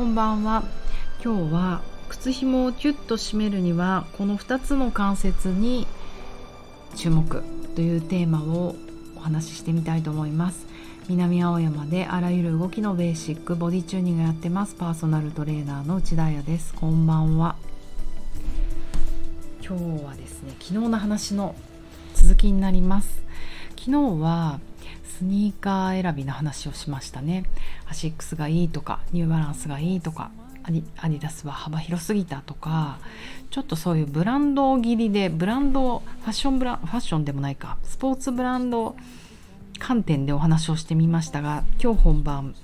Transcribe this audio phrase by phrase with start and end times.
[0.00, 0.62] こんばんは。
[1.22, 5.86] 今日は靴紐をキュッと締めるにはこの2つの関節に
[6.96, 7.42] 注目
[7.74, 8.76] というテーマを
[9.14, 10.66] お話ししてみたいと思います。
[11.10, 14.74] 南青山であらゆる動きのベーシックボディチューニングやってます。
[14.74, 16.72] パーソナルトレーナーの内田彩です。
[16.72, 17.56] こんばんは。
[19.62, 21.54] 今日はですね昨日の話の
[22.14, 23.22] 続きになります。
[23.78, 24.60] 昨日は
[25.20, 27.44] スニーカー選びの話をしましたね。
[27.86, 30.30] アシックスがいいとかニューバランスがいいとか
[30.62, 32.98] アディダスは幅広すぎたとか
[33.50, 38.96] ちょっとそういうブランド切りでブランドファッションブラファッションでもないかスポーツブランド
[39.78, 42.54] 観点でお話をしてみましたが今日本番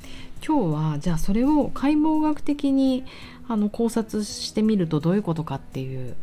[0.43, 3.05] 今日はじゃあそれを解剖学的に
[3.49, 6.17] あの考察してみるとどういうことかっていう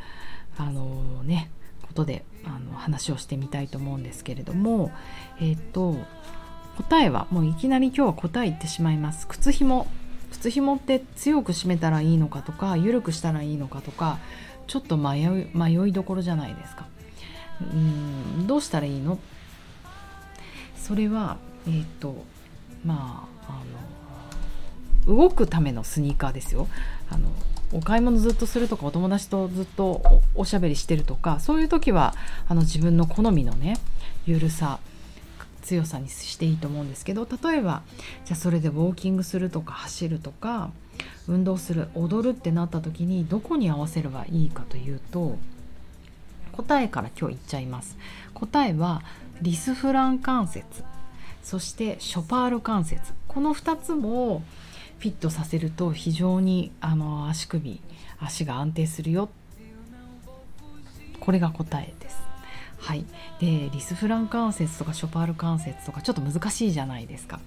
[0.58, 1.52] あのね
[1.84, 4.92] ことであの話をしてみたいと思うんですけれども
[5.40, 5.96] えっ、ー、と
[6.78, 9.28] 答えはもういきなり今日は答え言ってしまいます。
[9.28, 9.88] 靴紐。
[10.32, 14.18] 靴紐って強く締めたらいいのかとか緩くしたらいいのかとか
[14.66, 16.88] ちょっと迷い迷いどころじゃないですか。
[17.62, 19.20] うんどうしたらいいの？
[20.76, 22.26] それはえっ、ー、と
[22.84, 23.62] まあ
[25.08, 26.68] あの動くためのスニーカーですよ。
[27.10, 27.30] あの
[27.74, 32.14] お買い物ずっとするとかお友達とずっとおしゃべりしてるとかそういう時は
[32.48, 33.78] あの自分の好みのね
[34.26, 34.80] ゆるさ
[35.64, 37.82] 強さにしていいと思うんですけど例えば
[38.26, 40.72] じゃあそれでウォーキングするとか走るとか
[41.28, 45.38] 運動する踊るってなった時にどこに合わせればいいかというと
[46.52, 47.98] 答えから今日言っちゃいます。
[48.36, 49.02] 答えは
[49.42, 50.84] リスフラン関節
[51.42, 53.14] そしてショパール関節。
[53.28, 54.44] この2つも
[55.00, 57.82] フィットさせると非常にあの足首
[58.20, 59.30] 足が安定するよ
[61.20, 62.22] これが答えです。
[62.78, 63.06] はい、
[63.40, 67.40] でリスフラン関節とかショパール関節とかちょっと難しいじゃないですか。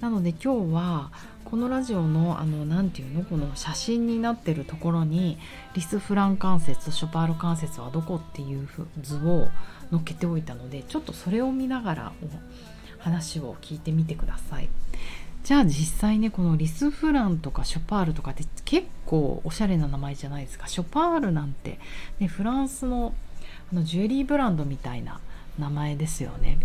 [0.00, 1.12] なので今日は
[1.44, 3.24] このラジオのあの何て言うの？
[3.24, 5.38] この写真になってるところに
[5.74, 8.68] リスフラン関節とショパール関節はどこっていう
[9.00, 9.48] 図を
[9.92, 12.12] 載っけておいたのでちょっとそれを見ながら
[12.98, 14.68] 話を聞いてみてください。
[15.42, 20.68] じゃあ実際ねこのリスフランとかショパールとかって結構おしゃれな名前じゃないですか。
[20.68, 21.78] ショパールなんて、
[22.18, 23.14] ね、フランスの
[23.72, 25.20] あのジュエリーブランドみたいな
[25.58, 26.58] 名前ですよね。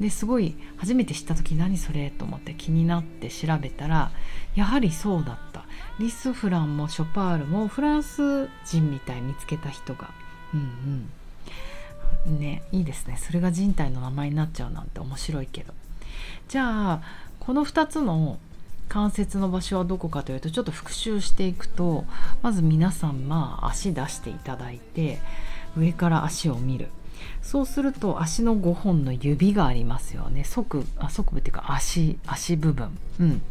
[0.00, 4.10] ですごい初めて知った時何それと思って気になって調べたら
[4.54, 5.64] やはりそうだった。
[5.98, 10.10] リスフランもショパールもフランス人みたい見つけた人が。
[10.54, 11.10] うん
[12.26, 12.38] うん。
[12.38, 13.16] ねいいですね。
[13.16, 15.72] それが人体の名前になっちゃうなんて面白いけど。
[16.48, 17.02] じゃあ
[17.40, 18.38] この2つの
[18.88, 22.04] 関節の場所はどこかというとちょっと復習していくと
[22.42, 25.18] まず皆さんまあ足出していただいて
[25.76, 26.88] 上から足を見る。
[27.42, 30.44] そうすると足の5本の指がありますよね。
[30.44, 33.42] 側あ側部っていうか足足部分、うん、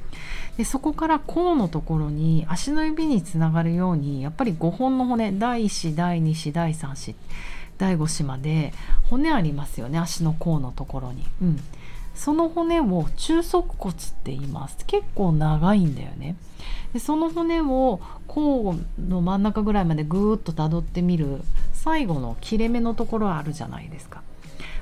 [0.57, 7.15] でそこから甲のところに足の指につながるようにやっぱり5本の骨第1子第2子第3子
[7.77, 8.73] 第5子まで
[9.09, 9.99] 骨ありますよね。
[9.99, 11.25] 足の甲のところに。
[11.41, 11.59] うん。
[12.19, 14.77] その骨を中足骨って言います。
[14.85, 16.35] 結構長いんだよね。
[16.91, 21.39] でその骨を甲の真ん中ぐらいまでぐーっとたどってみる
[21.71, 24.21] 最後の切れ目のところあるじゃないですか。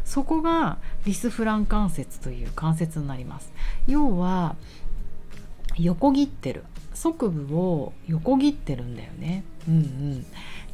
[0.03, 3.51] そこがリスフラン関節という関節になります。
[3.85, 4.55] 要は
[5.77, 6.63] 横切ってる。
[6.95, 9.43] 側部を横切ってるんだよね。
[9.67, 10.25] うんうん。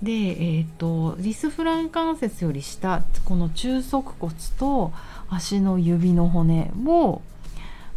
[0.04, 4.92] で、えーと、リスフラン関節より下この中足骨と
[5.30, 7.22] 足の指の骨を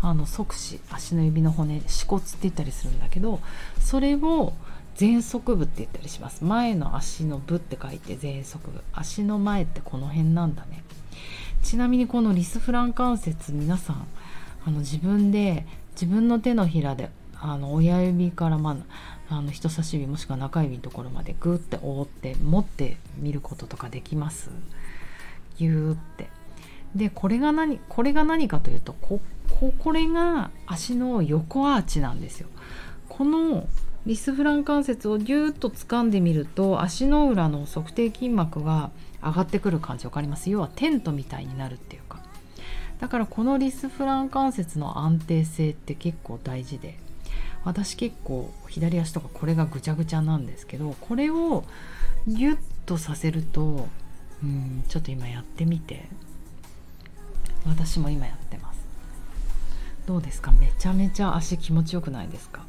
[0.00, 3.40] あの側肢足の指の骨趾骨って言ったりするんだけど
[3.80, 4.52] それを
[5.00, 6.42] 前足部って言ったりします。
[6.42, 8.82] 前の足の部って書いて前足部。
[8.94, 10.84] 足の前ってこの辺なんだね。
[11.62, 14.06] ちなみにこのリスフラン関節皆さん
[14.64, 18.76] あの自分で自分の手のひらであの親指からまあ
[19.28, 24.50] あの人差し指もしくは中指のところまでグーって覆って持ってみることとかできます？
[25.58, 26.28] ギューって。
[26.94, 29.20] でこれが何これが何かというとこ
[29.50, 32.48] ここれが足の横アーチなんですよ。
[33.08, 33.66] この
[34.06, 38.90] リスフラン関節をギューッと掴んでみると足の裏の測定筋膜が
[39.20, 40.48] 上がってくる感じ分かります？
[40.48, 42.22] 要はテントみたいになるっていうか。
[43.00, 46.96] だからこのリスフラン関節の安定性って結構大事で。
[47.66, 51.64] 私結構左足とかこれがぐちゃぐちゃなんですけどこれを
[52.26, 53.88] ギュッとさせると
[54.42, 56.06] うんちょっと今やってみて
[57.66, 58.86] 私も今やってます。
[60.06, 60.52] どうですか？
[60.52, 62.64] めちゃめちゃ足気持ちよくないですか？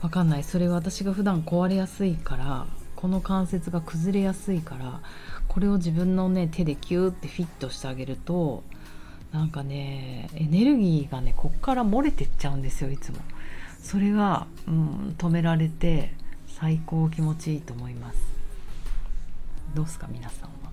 [0.00, 0.44] わかんない。
[0.44, 2.66] それ私が普段壊れやすいから
[2.96, 5.00] この関節が崩れやすいから
[5.48, 8.64] これを自分のね手でキューってフィットしてあげると
[9.32, 13.18] なんかねエネルギーがねこっから漏れてっちゃうんですよいつも。
[13.82, 16.12] それが、うん、止められて
[16.48, 18.18] 最高気持ちいいと思います。
[19.74, 20.70] どうですか皆さんは。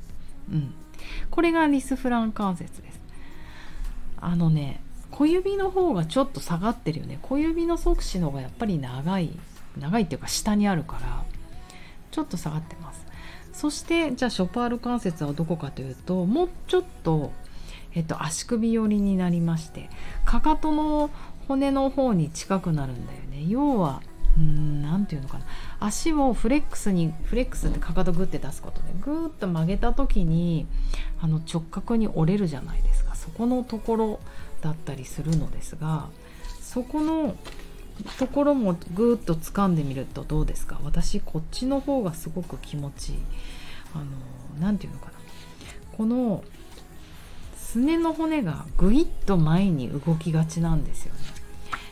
[0.51, 0.73] うん。
[1.29, 3.01] これがリスフラン関節です。
[4.19, 7.19] あのね小指の方がちょっと下がってるよね。
[7.21, 9.31] 小指の側視の方がやっぱり長い
[9.77, 11.23] 長いっていうか下にあるから
[12.11, 13.05] ちょっと下がってます。
[13.51, 17.31] そしてじゃあショパール関節はどこかというともうちょっと、
[17.93, 19.89] えっと、足首寄りになりまして
[20.25, 21.11] かかとの
[21.47, 23.45] 骨の方に近くなるんだよね。
[23.47, 24.01] 要は
[24.35, 25.45] 何て言うのかな。
[25.79, 30.65] 足をフレックスにフレックスってかかとグッて出すことでグーッと曲げた時に
[31.21, 33.15] あの直角に折れるじゃないですか。
[33.15, 34.19] そこのところ
[34.61, 36.09] だったりするのですが
[36.61, 37.35] そこの
[38.17, 40.79] ところもぐーっと掴んでみるとどうですか？
[40.83, 43.17] 私こっちの方がすごく気持ちいい。
[43.93, 44.05] あの
[44.59, 45.13] 何て言うのかな。
[45.95, 46.43] この
[47.73, 51.19] すねの骨がぐいっと前に動きがちなんですよね。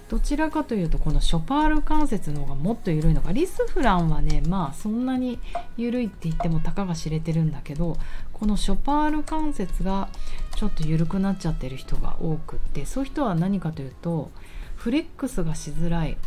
[0.10, 5.40] どちらかというとこのショパール関節の方がもっと緩いのかリスフランはねまあそんなに
[5.78, 7.98] 緩いって言ってもたかが知れてるんだけど
[8.34, 10.10] このショパール関節が
[10.56, 14.30] ちょっと緩くなっちゃってる人が多くってそういう人は何かというと
[14.76, 16.18] フレックスがしづらい、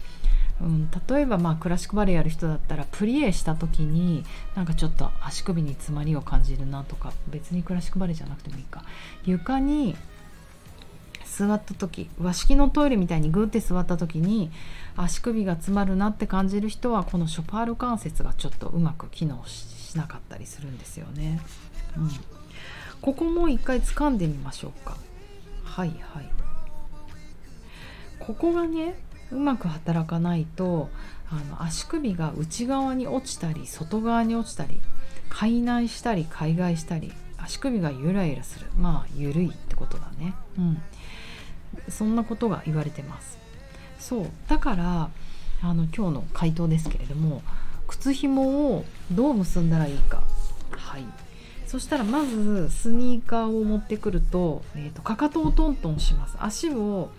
[0.60, 4.24] うん、例えばまあクラシックバレエやる人だったらプリエした時に
[4.54, 8.84] なんかちょっと足首に詰まりを感じるなとか別にクラシックバレエじゃなくてもいいか
[9.24, 9.96] 床に
[11.26, 14.52] 座った時和式のトイレみたいにグーって座った時に
[14.96, 21.40] 足首が詰まるなって感じる人はこのショパール関節がちょっとうまく機能しなかったりするんですよね。
[21.96, 22.10] うん、
[23.00, 24.96] ここも一回掴んでみましょうか。
[25.64, 26.44] はいはい
[28.20, 28.94] ここがね
[29.34, 30.88] うまく働かないと
[31.30, 34.80] あの足首が内側に落ちたり外側に落ちたり
[35.28, 38.66] 海内したり海外したり足首がゆらゆらする。
[38.78, 40.34] まあゆるいってことだね。
[40.58, 40.82] うん。
[41.88, 43.38] そんなことが言われてます。
[43.98, 44.26] そう。
[44.48, 45.10] だから
[45.62, 47.42] あの今日の回答ですけれども
[47.88, 50.22] 靴紐をどう結んだらいいか。
[50.70, 51.04] はい。
[51.66, 56.36] そしたらまずスニーカーを持ってくると,、えーと、かかとをトントンします。
[56.38, 57.10] 足を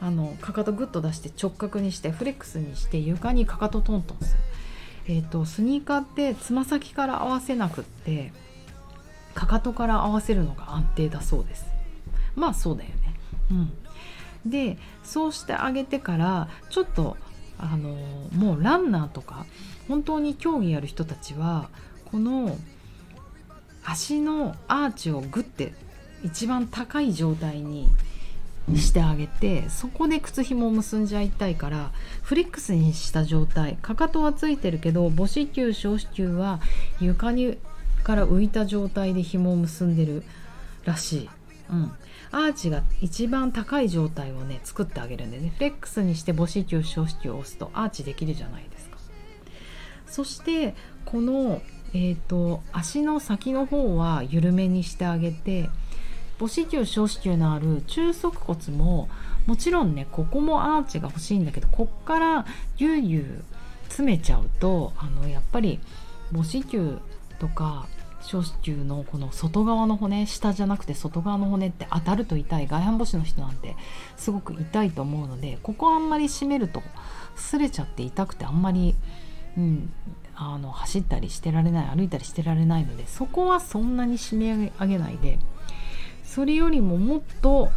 [0.00, 4.40] あのかかとグッと出して直角にしてフレックスにして床にかかとトントンする、
[5.08, 8.32] えーとスニーカーってつま先から合わせなくって
[9.34, 11.66] かかとから合わせるのが安定だそうです。
[12.34, 12.96] まあそうだよね。
[13.50, 14.50] うん。
[14.50, 17.16] でそうしてあげてからちょっと
[17.58, 17.90] あの
[18.32, 19.46] もうランナーとか
[19.88, 21.68] 本当に競技やる人たちは
[22.10, 22.56] この
[23.84, 25.74] 足のアーチをグッて
[26.24, 27.88] 一番高い状態に
[28.74, 31.92] してあげてそこで靴ひもを結んじゃいたいから
[32.22, 33.78] フレックスにした状態。
[33.80, 36.60] かかとはついてるけど母子球小子球は
[37.00, 37.58] 床に
[38.02, 40.22] から浮いた状態で紐を結んでる
[40.84, 41.30] らしい。
[41.70, 41.92] うん、
[42.30, 45.52] アーチが一番高い状態をね作ってあげるんでね。
[45.54, 48.96] フレックスにして母子球小子球を押すとアーチできるじゃないですか。
[50.06, 50.74] そして
[51.04, 51.62] この、
[51.92, 55.68] えーと、足の先の方は緩めにしてあげて
[56.38, 59.08] 母子球小子球のある中足骨も
[59.46, 62.46] もちろんねここもアーチが欲しいんだけどこっから
[62.76, 63.44] ぎゅうぎゅう
[63.84, 65.80] 詰めちゃうとあのやっぱり
[66.32, 66.98] 母子球
[67.38, 67.86] とか
[68.22, 73.76] 小子宮のこの外側の骨下じゃなくて外側の骨って当たると痛い外反母趾の人なんて
[74.16, 76.82] すごく痛いと思うのでここあんまり締めると
[77.36, 78.96] 擦れちゃって痛くてあんまり、
[79.56, 79.92] うん、
[80.34, 85.38] あの走ったりしてられない歩いたりしてられないのでそこはそんなに締め上げないで
[86.26, 87.70] それよりももっと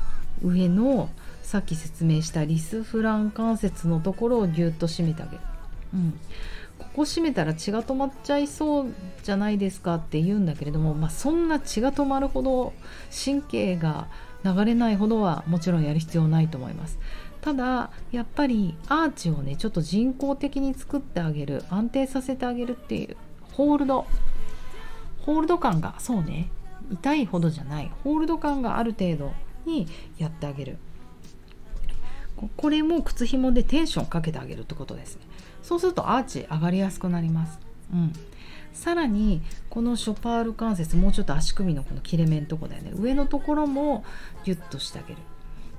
[0.43, 1.09] 上の
[1.41, 5.37] さっき説明したリスフラン関節のところをぎゅっと締めてあげる。
[5.93, 6.19] うん。
[6.77, 12.73] ここ閉めたら血が止まっちゃいそうじゃないですかって言うんだけれども、まあ、そんな血が止まるほど
[13.25, 14.07] 神経が
[14.43, 16.97] 流れないほどはもちろんやる必要ないと思います。
[17.41, 23.17] ただやっぱりアーチをねちょっと人工的に作ってあげる安定させてあげるっていう
[23.53, 24.05] ホールド
[25.19, 26.49] ホールド感がそうね。
[26.91, 29.33] 痛いほどじゃないホールド感がある程度
[29.65, 30.77] にやってあげる。
[32.55, 35.23] これも靴紐でテンションかけてあげるってことですね。
[35.61, 37.59] そうするとアーチ上がりやすくなります。
[37.93, 38.13] うん、
[38.71, 42.91] さらにこのショパール関節もうちょっと足首のこの切れ目のとこだよね。
[42.95, 44.05] 上のところも
[44.45, 45.19] ギュッとしてあげる、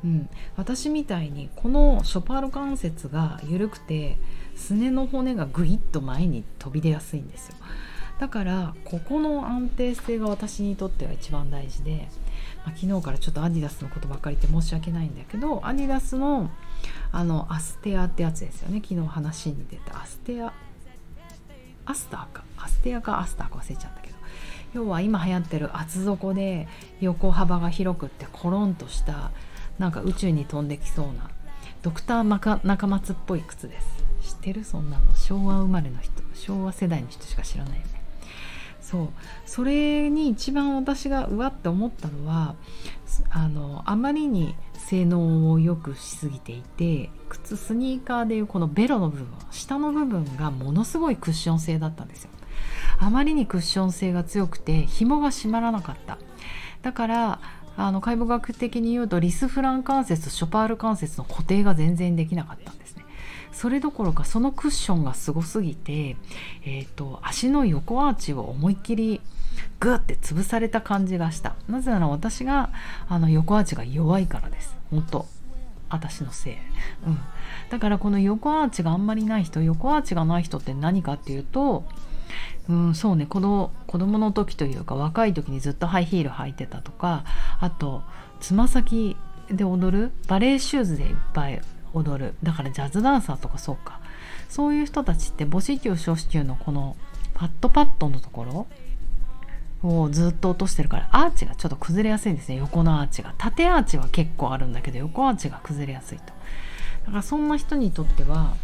[0.04, 4.18] うん、私みたいにこのショパール関節が緩くて
[4.54, 7.54] すねの骨がグイッと前に飛び出やすいんですよ。
[8.20, 12.06] だからここの安定性が私にとっては一番大事で、
[12.66, 16.50] まあ、昨日からちょっとアディダスのことばっかり言って申し訳ないんだけどアディダスの
[17.12, 18.82] あのアステアってやつですよね。
[18.86, 20.52] 昨日話に出たアステア
[21.86, 22.44] アスターか。
[22.58, 24.14] アステアかアスターか忘れちゃったけど。
[24.74, 26.68] 要は今流行ってる厚底で
[27.00, 29.32] 横幅が広くってコロンとした
[29.78, 31.30] なんか宇宙に飛んできそうな
[31.82, 33.86] ドクター中松っぽい靴です。
[34.22, 34.62] 知ってる？
[34.64, 35.16] そんなの。
[35.16, 37.99] 昭和生まれの人昭和世代の人しか知らないよね。
[38.90, 39.08] そう。
[39.46, 42.56] それに一番私がうわって思ったのは
[43.30, 52.30] あのあまりに性能を良くしすぎていて靴スニーカーでいうこのベロの部分下の部分がものすごいクッション性だったんですよ。
[52.98, 56.18] あまりにクッション性が強くて紐が締まらなかった。
[56.82, 57.40] だから
[57.76, 62.89] あの解剖学的に言うとリスフラン関節とショパール関節の固定が全然できなかったんです。
[63.52, 66.16] それどころかそのクッションがすごすぎて、
[66.64, 69.20] えーと、足の横アーチを思いっきり
[69.80, 71.56] グッて潰された感じがした。
[71.68, 72.70] なぜなら私が
[73.08, 74.76] あの横アーチが弱いからです。
[74.90, 75.26] 本当。
[75.92, 76.54] 私のせい、
[77.04, 77.18] うん、
[77.68, 81.84] だからこの横アーチがあんまりない人横アーチがない人って何かっていうと
[82.68, 83.26] うん、そうね。
[83.26, 87.24] 子供子供の時というか若い時にずっとハイヒール履いてたとか
[87.58, 88.02] あと
[88.38, 89.16] つま先
[89.50, 91.60] で踊るバレエシューズでいっぱい
[91.94, 92.34] 踊る。
[92.42, 94.00] だからジャズダンサーとかそうか。
[94.48, 96.96] そういう人たちって母子球小子球のこの
[97.34, 98.44] パッドパッドのとこ
[99.82, 102.56] ろをずっと落としてるからアーチがちょっと崩れやすいんですね。
[102.56, 103.34] 横のアーチが。
[103.38, 106.24] 縦アーチは結構あるんだけど横アーチが崩れやすいと。
[107.06, 108.54] だからそんな人にとっては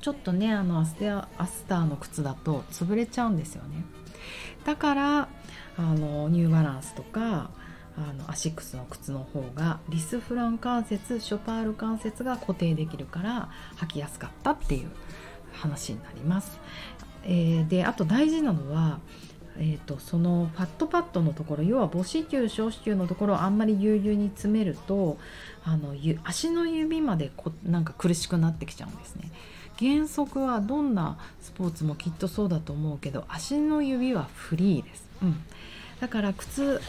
[0.00, 3.84] ちょっとねあのアステアアスターの靴だと潰れちゃうんですよね。
[4.64, 5.28] だから
[5.76, 7.50] あのニューバランスとか
[7.98, 14.88] あのアシックスの靴の方がリスフラン関節ショパール関節が固定できるから履きやすかったっていう
[15.52, 16.60] 話になります。
[17.24, 19.00] えー、であと大事なのは
[19.60, 25.18] えーと、そのファットパッドのところ要は母子球小子球のところをあんまりぎゅうぎゅうに詰めると
[25.64, 29.32] あの足の指までこなんか苦しくなってきちゃうんですね。
[29.78, 35.40] 原則はどんなスポーツもきっとそうだと思うけど足の指はフリーです、うん、
[36.00, 36.80] だから靴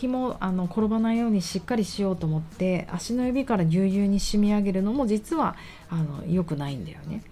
[0.00, 5.56] 紐あの転ばないようにしっかりしようと思って足の指からぎゅうぎゅうに締め上げるのも実は
[5.90, 7.22] あの良くないんだよね。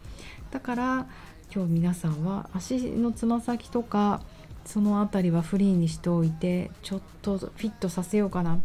[0.51, 1.07] だから
[1.55, 4.21] 今日皆さんは足のつま先とか
[4.67, 8.59] その辺りはフリーにしておいてちょっとフィットさせようかな。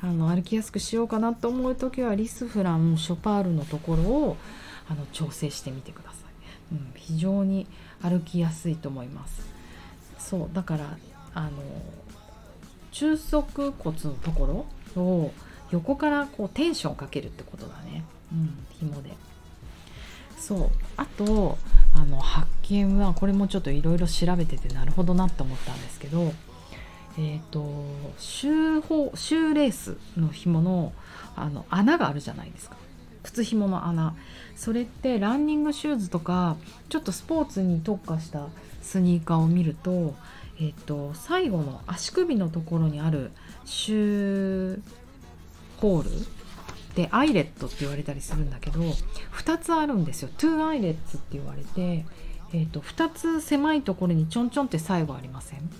[0.00, 4.36] あの歩きやすくしようかなと思う時はリスフランショパールのところを
[4.88, 6.16] あの調整してみてくださ
[6.72, 7.68] い、うん、非常に
[8.02, 9.48] 歩きやすいと思います。
[10.18, 10.96] そうだから
[11.34, 11.50] あの
[12.92, 15.32] 中足骨のところを
[15.70, 19.10] 横からこうテンションをかけるってことだね、うん、紐で。
[20.38, 20.70] そう。
[20.96, 21.58] あと
[21.94, 26.32] あの発見はこれもちょっといろいろ調べててなるほどなって思ったんですけど
[27.18, 27.84] えーと、
[28.16, 30.92] シューシューレースの紐の
[31.36, 32.76] あの穴があるじゃないですか。
[33.22, 34.14] 靴紐の穴。
[34.56, 36.56] それってランニングシューズとか
[36.88, 38.46] ちょっとスポーツに特化した
[38.80, 40.14] スニーカーを見ると,、
[40.60, 43.30] えっと最後の足首のところにある
[43.64, 46.10] shoe hole
[46.94, 50.28] で eyelet って言われたりするんだけど2つあるんですよ。
[50.36, 52.04] two eyelets って言われて、
[52.52, 55.70] えーと、と2つ狭いところにちょんちょんって最後ありません。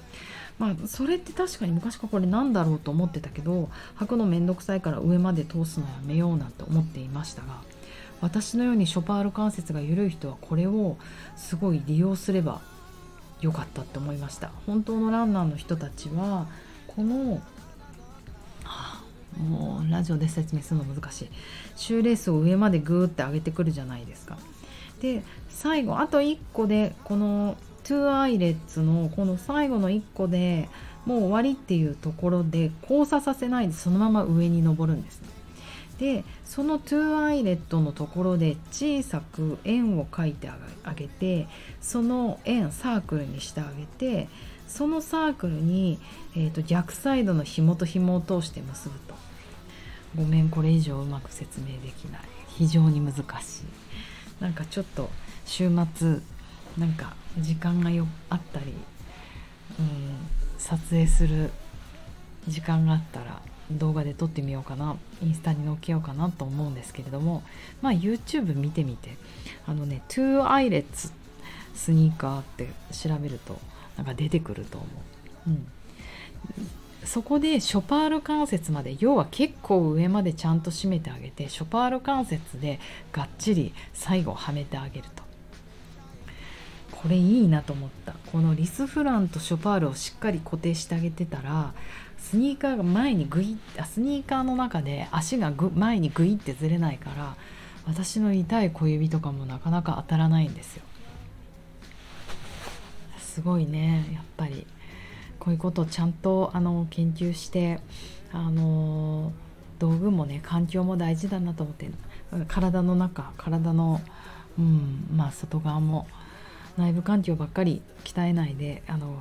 [0.58, 7.62] まあそれって確かに昔からこれなんだろうと思ってたけど履くのめんどくさいから上まで通すのやめようなんて思っていましたが
[8.20, 10.96] 私のようにショパール関節が緩い人はこれを
[11.36, 12.60] すごい利用すれば
[13.42, 14.50] よかったって思いました。
[14.66, 16.46] 本当のランナーの人たちは
[16.86, 17.42] この、
[19.38, 21.28] もうラジオで説明するの難しい。
[21.76, 24.38] シューレースを上までグーって上げてくるじゃないですか。
[25.00, 30.68] で最後あと1個でこの two eyelets のこの最後の1個で
[31.04, 35.28] もう終わりっていうところで交差させないでそのまま上に登るんですね。
[36.02, 40.50] でその two eyelet のところで小さく円を描いて
[40.82, 41.46] あげて
[41.80, 44.28] その円サークルにしてあげて
[44.66, 46.00] そのサークルに、
[46.34, 49.14] えーと、逆サイドの紐と紐を通して結ぶと。
[50.16, 52.22] ごめんこれ以上うまく説明できない。
[52.48, 53.22] 非常に難しい。
[54.42, 55.08] なんかちょっと
[55.46, 56.18] 週末
[56.78, 58.72] なんか時間がよあったり、
[59.78, 60.16] うん、
[60.58, 61.50] 撮影する
[62.48, 63.40] 時間があったら
[63.70, 67.42] 動画で撮ってみようかなインスタに載っけようかなと思うんですけれども
[67.80, 69.16] まあ YouTube 見てみて
[69.66, 71.12] あのね Two Eyelets
[71.74, 73.58] スニーカーって調べると
[73.96, 74.86] なんか出てくると思
[75.46, 75.66] う、うん、
[77.04, 82.78] そこでショパール関節まで要は結構上までちゃんと締めてあげてショパール関節で
[83.12, 85.22] がっちり最後はめてあげると。
[86.90, 88.14] これいいなと思った。
[88.30, 91.74] このリスフランとショパールをしっかり固定してあげてたら
[92.30, 97.36] スニーカーが前にグイッスニーカーの中で足がぐ前にグイってずれないから
[97.86, 100.82] 私の痛い小指とかもなかなか当たらないんですよ。
[103.18, 104.66] すごいねやっぱり。
[105.42, 107.80] こういうことをちゃんとあの研究して
[108.32, 109.32] あの
[109.80, 111.90] 道具もね環境も大事だなと思って
[112.46, 114.00] 体の中体の、
[114.56, 116.06] うんまあ、外側も
[116.78, 119.16] 内部環境ばっかり鍛えないであの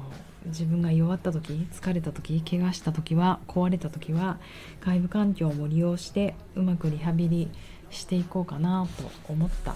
[0.48, 4.40] 自分が弱った時疲れた時怪我した時は壊れた時は
[4.84, 7.50] 外部環境も利用してうまくリハビリ
[7.90, 9.76] していこうかなと思った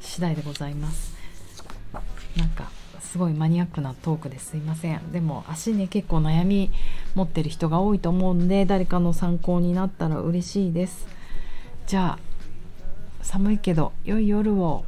[0.00, 1.14] 次第でございます。
[2.36, 2.70] なんか
[3.00, 5.10] すごいマニアックなトークですいません。
[5.10, 6.70] でも足ね結構悩み
[7.16, 11.08] 持ってる人が多いと思うんで誰かの参考になったら嬉しいです。
[11.86, 12.18] じゃあ
[13.22, 14.84] 寒いけど良い夜を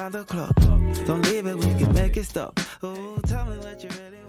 [0.00, 0.54] around the clock.
[1.06, 2.58] Don't leave it, we can make it stop.
[2.82, 4.19] Oh, tell me what you really.